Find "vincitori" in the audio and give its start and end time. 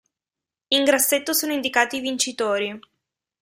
1.99-2.79